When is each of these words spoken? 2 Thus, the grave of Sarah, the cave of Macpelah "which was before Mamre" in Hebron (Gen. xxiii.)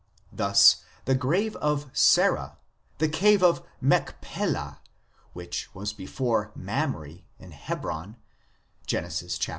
2 0.31 0.35
Thus, 0.37 0.83
the 1.05 1.13
grave 1.13 1.55
of 1.57 1.87
Sarah, 1.93 2.57
the 2.97 3.07
cave 3.07 3.43
of 3.43 3.61
Macpelah 3.79 4.79
"which 5.33 5.69
was 5.75 5.93
before 5.93 6.51
Mamre" 6.55 7.19
in 7.37 7.51
Hebron 7.51 8.17
(Gen. 8.87 9.11
xxiii.) 9.11 9.49